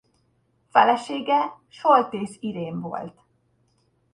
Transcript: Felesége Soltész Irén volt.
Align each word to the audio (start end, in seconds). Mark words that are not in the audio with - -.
Felesége 0.69 1.59
Soltész 1.69 2.35
Irén 2.39 2.79
volt. 2.79 3.21